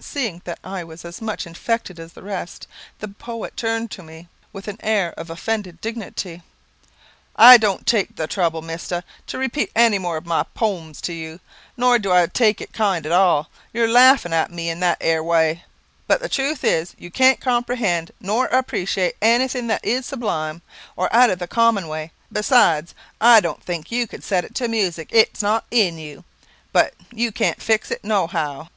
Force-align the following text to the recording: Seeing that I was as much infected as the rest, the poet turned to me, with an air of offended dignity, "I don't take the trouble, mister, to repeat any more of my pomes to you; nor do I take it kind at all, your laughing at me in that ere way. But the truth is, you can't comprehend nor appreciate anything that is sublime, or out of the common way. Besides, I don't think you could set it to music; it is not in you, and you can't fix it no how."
Seeing 0.00 0.42
that 0.44 0.58
I 0.64 0.82
was 0.82 1.04
as 1.04 1.22
much 1.22 1.46
infected 1.46 2.00
as 2.00 2.12
the 2.12 2.22
rest, 2.24 2.66
the 2.98 3.06
poet 3.06 3.56
turned 3.56 3.88
to 3.92 4.02
me, 4.02 4.26
with 4.52 4.66
an 4.66 4.78
air 4.80 5.12
of 5.16 5.30
offended 5.30 5.80
dignity, 5.80 6.42
"I 7.36 7.56
don't 7.56 7.86
take 7.86 8.16
the 8.16 8.26
trouble, 8.26 8.62
mister, 8.62 9.04
to 9.28 9.38
repeat 9.38 9.70
any 9.76 9.98
more 10.00 10.16
of 10.16 10.26
my 10.26 10.42
pomes 10.42 11.00
to 11.02 11.12
you; 11.12 11.38
nor 11.76 12.00
do 12.00 12.10
I 12.10 12.26
take 12.26 12.60
it 12.60 12.72
kind 12.72 13.06
at 13.06 13.12
all, 13.12 13.48
your 13.72 13.86
laughing 13.86 14.32
at 14.32 14.50
me 14.50 14.70
in 14.70 14.80
that 14.80 14.98
ere 15.00 15.22
way. 15.22 15.62
But 16.08 16.18
the 16.20 16.28
truth 16.28 16.64
is, 16.64 16.96
you 16.98 17.12
can't 17.12 17.38
comprehend 17.40 18.10
nor 18.18 18.46
appreciate 18.46 19.14
anything 19.22 19.68
that 19.68 19.84
is 19.84 20.04
sublime, 20.04 20.62
or 20.96 21.14
out 21.14 21.30
of 21.30 21.38
the 21.38 21.46
common 21.46 21.86
way. 21.86 22.10
Besides, 22.32 22.92
I 23.20 23.38
don't 23.38 23.62
think 23.62 23.92
you 23.92 24.08
could 24.08 24.24
set 24.24 24.44
it 24.44 24.56
to 24.56 24.66
music; 24.66 25.10
it 25.12 25.30
is 25.34 25.42
not 25.42 25.64
in 25.70 25.96
you, 25.96 26.24
and 26.74 26.90
you 27.12 27.30
can't 27.30 27.62
fix 27.62 27.92
it 27.92 28.02
no 28.02 28.26
how." 28.26 28.68